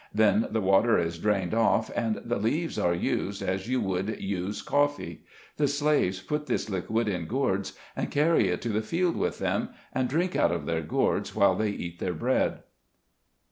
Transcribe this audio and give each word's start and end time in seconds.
Then 0.15 0.47
the 0.49 0.61
water 0.61 0.97
is 0.97 1.19
drained 1.19 1.53
off, 1.53 1.91
and 1.95 2.23
the 2.25 2.39
leaves 2.39 2.79
are 2.79 2.91
used 2.95 3.43
as 3.43 3.69
you 3.69 3.79
would 3.81 4.19
use 4.19 4.63
coffee. 4.63 5.23
The 5.57 5.67
slaves 5.67 6.21
put 6.23 6.47
this 6.47 6.71
liquid 6.71 7.07
in 7.07 7.27
gourds, 7.27 7.73
and 7.95 8.09
carry 8.09 8.47
it 8.49 8.63
to 8.63 8.69
the 8.69 8.81
field 8.81 9.15
with 9.15 9.37
them, 9.37 9.69
and 9.93 10.09
drink 10.09 10.35
out 10.35 10.51
of 10.51 10.65
their 10.65 10.81
gourds 10.81 11.35
while 11.35 11.53
they 11.53 11.69
eat 11.69 11.99
their 11.99 12.15
bread. 12.15 12.63